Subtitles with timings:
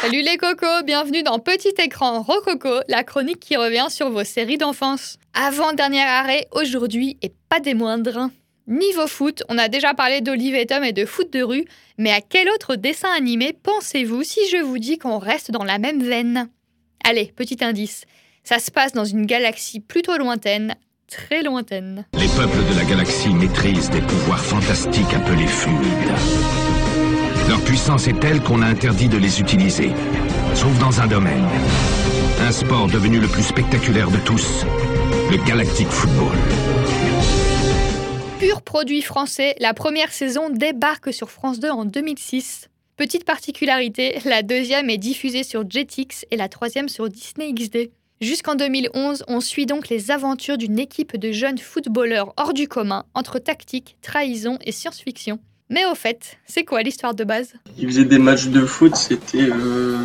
[0.00, 4.56] Salut les cocos, bienvenue dans Petit écran Rococo, la chronique qui revient sur vos séries
[4.56, 5.18] d'enfance.
[5.34, 8.30] Avant-dernier arrêt aujourd'hui et pas des moindres.
[8.66, 11.66] Niveau foot, on a déjà parlé d'Olive et et de foot de rue,
[11.98, 15.78] mais à quel autre dessin animé pensez-vous si je vous dis qu'on reste dans la
[15.78, 16.48] même veine?
[17.04, 18.04] Allez, petit indice.
[18.42, 20.76] Ça se passe dans une galaxie plutôt lointaine,
[21.08, 22.06] très lointaine.
[22.14, 27.29] Les peuples de la galaxie maîtrisent des pouvoirs fantastiques appelés fluides.
[27.50, 29.90] Leur puissance est telle qu'on a interdit de les utiliser,
[30.54, 31.44] sauf dans un domaine.
[32.38, 34.64] Un sport devenu le plus spectaculaire de tous,
[35.32, 36.36] le Galactic Football.
[38.38, 42.68] Pur produit français, la première saison débarque sur France 2 en 2006.
[42.96, 47.90] Petite particularité, la deuxième est diffusée sur Jetix et la troisième sur Disney XD.
[48.20, 53.06] Jusqu'en 2011, on suit donc les aventures d'une équipe de jeunes footballeurs hors du commun,
[53.14, 55.40] entre tactique, trahison et science-fiction.
[55.72, 57.52] Mais au fait, c'est quoi l'histoire de base?
[57.78, 59.38] Ils faisaient des matchs de foot, c'était.
[59.50, 59.96] euh,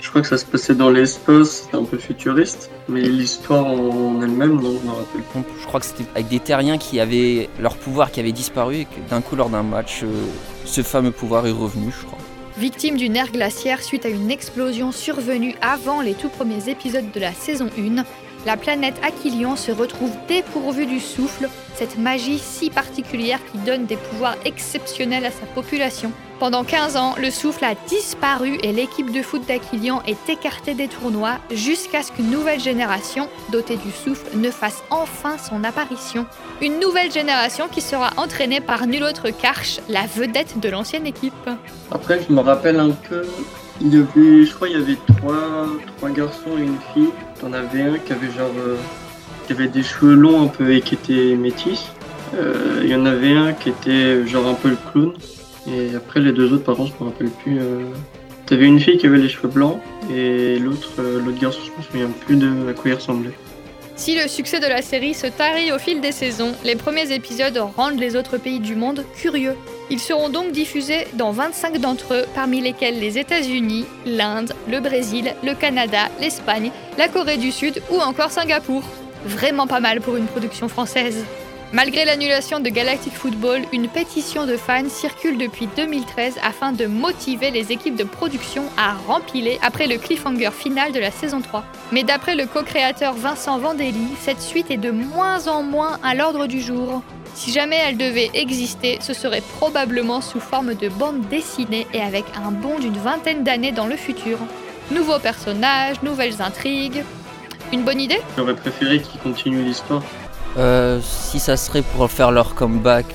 [0.00, 2.70] Je crois que ça se passait dans l'espace, c'était un peu futuriste.
[2.88, 5.22] Mais l'histoire en elle-même, non, je me rappelle
[5.60, 8.84] Je crois que c'était avec des terriens qui avaient leur pouvoir qui avait disparu et
[8.86, 10.08] que d'un coup lors d'un match, euh,
[10.64, 12.18] ce fameux pouvoir est revenu, je crois.
[12.58, 17.20] Victime d'une ère glaciaire suite à une explosion survenue avant les tout premiers épisodes de
[17.20, 18.04] la saison 1,
[18.46, 23.96] la planète Aquilion se retrouve dépourvue du souffle, cette magie si particulière qui donne des
[23.96, 26.12] pouvoirs exceptionnels à sa population.
[26.38, 30.88] Pendant 15 ans, le souffle a disparu et l'équipe de foot d'Aquilion est écartée des
[30.88, 36.26] tournois jusqu'à ce qu'une nouvelle génération, dotée du souffle, ne fasse enfin son apparition.
[36.60, 41.48] Une nouvelle génération qui sera entraînée par nul autre qu'Arch, la vedette de l'ancienne équipe.
[41.92, 43.24] Après, je me rappelle un peu.
[43.80, 47.10] Il y avait, je crois, il y avait trois, trois garçons et une fille.
[47.40, 48.50] T'en avais un qui avait genre.
[48.58, 48.76] euh,
[49.46, 51.86] qui avait des cheveux longs un peu et qui était métis.
[52.34, 55.12] Euh, Il y en avait un qui était genre un peu le clown.
[55.66, 57.58] Et après, les deux autres, par contre, je me rappelle plus.
[57.60, 57.84] Euh...
[58.46, 59.78] T'avais une fille qui avait les cheveux blancs
[60.12, 63.32] et l'autre, l'autre garçon, je me souviens plus de à quoi il ressemblait.
[63.96, 67.56] Si le succès de la série se tarit au fil des saisons, les premiers épisodes
[67.76, 69.54] rendent les autres pays du monde curieux.
[69.92, 75.34] Ils seront donc diffusés dans 25 d'entre eux, parmi lesquels les États-Unis, l'Inde, le Brésil,
[75.44, 78.82] le Canada, l'Espagne, la Corée du Sud ou encore Singapour.
[79.26, 81.26] Vraiment pas mal pour une production française.
[81.74, 87.50] Malgré l'annulation de Galactic Football, une pétition de fans circule depuis 2013 afin de motiver
[87.50, 91.64] les équipes de production à rempiler après le cliffhanger final de la saison 3.
[91.92, 96.46] Mais d'après le co-créateur Vincent Vandelli, cette suite est de moins en moins à l'ordre
[96.46, 97.02] du jour.
[97.34, 102.24] Si jamais elle devait exister, ce serait probablement sous forme de bande dessinée et avec
[102.36, 104.38] un bond d'une vingtaine d'années dans le futur.
[104.90, 107.02] Nouveaux personnages, nouvelles intrigues.
[107.72, 108.20] Une bonne idée?
[108.36, 110.02] J'aurais préféré qu'ils continuent l'histoire.
[110.58, 113.06] Euh, si ça serait pour faire leur comeback,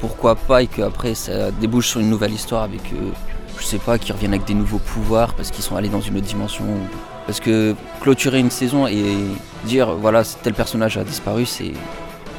[0.00, 3.10] pourquoi pas, et qu'après ça débouche sur une nouvelle histoire avec, euh,
[3.58, 6.18] je sais pas, qui reviennent avec des nouveaux pouvoirs parce qu'ils sont allés dans une
[6.18, 6.64] autre dimension.
[6.64, 6.86] ou-
[7.26, 9.16] Parce que clôturer une saison et
[9.64, 11.72] dire voilà tel personnage a disparu, c'est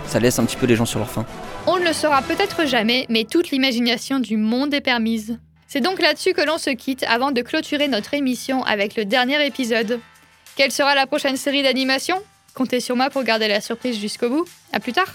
[0.08, 1.26] ça laisse un petit peu les gens sur leur faim.
[1.66, 5.38] On ne le saura peut-être jamais, mais toute l'imagination du monde est permise.
[5.68, 9.46] C'est donc là-dessus que l'on se quitte avant de clôturer notre émission avec le dernier
[9.46, 10.00] épisode.
[10.56, 12.22] Quelle sera la prochaine série d'animation?
[12.54, 14.46] Comptez sur moi pour garder la surprise jusqu'au bout.
[14.74, 15.14] À plus tard